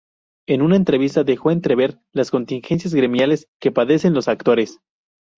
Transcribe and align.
En 0.47 0.63
una 0.63 0.77
entrevista 0.77 1.23
dejó 1.23 1.51
entrever 1.51 1.99
las 2.11 2.31
contingencias 2.31 2.95
gremiales 2.95 3.47
que 3.59 3.71
padecen 3.71 4.15
los 4.15 4.27
actores. 4.29 4.79